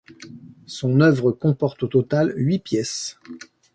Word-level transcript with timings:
Son 0.65 0.99
œuvre 1.01 1.31
comporte 1.31 1.83
au 1.83 1.87
total 1.87 2.33
huit 2.35 2.57
pièces. 2.63 3.19